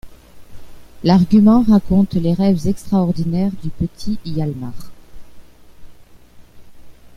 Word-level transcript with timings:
L'argument 1.03 1.61
raconte 1.61 2.15
les 2.15 2.33
rêves 2.33 2.65
extraordinaires 2.65 3.51
du 3.61 3.69
petit 3.69 4.17
Hialmar. 4.25 4.73